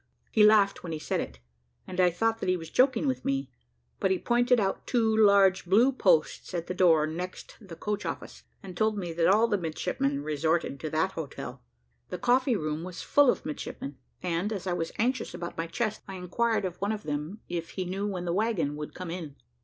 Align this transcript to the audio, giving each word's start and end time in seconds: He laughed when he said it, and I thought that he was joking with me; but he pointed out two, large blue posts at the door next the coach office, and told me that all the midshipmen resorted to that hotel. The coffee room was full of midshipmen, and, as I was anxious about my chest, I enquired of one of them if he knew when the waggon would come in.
He 0.31 0.41
laughed 0.43 0.81
when 0.81 0.93
he 0.93 0.97
said 0.97 1.21
it, 1.21 1.37
and 1.85 1.99
I 1.99 2.09
thought 2.09 2.39
that 2.39 2.49
he 2.49 2.57
was 2.57 2.71
joking 2.71 3.05
with 3.05 3.23
me; 3.23 3.51
but 3.99 4.09
he 4.09 4.17
pointed 4.17 4.59
out 4.59 4.87
two, 4.87 5.15
large 5.15 5.63
blue 5.67 5.91
posts 5.91 6.55
at 6.55 6.65
the 6.65 6.73
door 6.73 7.05
next 7.05 7.55
the 7.61 7.75
coach 7.75 8.03
office, 8.03 8.41
and 8.63 8.75
told 8.75 8.97
me 8.97 9.13
that 9.13 9.27
all 9.27 9.47
the 9.47 9.59
midshipmen 9.59 10.23
resorted 10.23 10.79
to 10.79 10.89
that 10.89 11.11
hotel. 11.11 11.61
The 12.09 12.17
coffee 12.17 12.55
room 12.55 12.81
was 12.81 13.03
full 13.03 13.29
of 13.29 13.45
midshipmen, 13.45 13.99
and, 14.23 14.51
as 14.51 14.65
I 14.65 14.73
was 14.73 14.91
anxious 14.97 15.35
about 15.35 15.55
my 15.55 15.67
chest, 15.67 16.01
I 16.07 16.15
enquired 16.15 16.65
of 16.65 16.77
one 16.77 16.91
of 16.91 17.03
them 17.03 17.41
if 17.47 17.69
he 17.77 17.85
knew 17.85 18.07
when 18.07 18.25
the 18.25 18.33
waggon 18.33 18.75
would 18.77 18.95
come 18.95 19.11
in. 19.11 19.35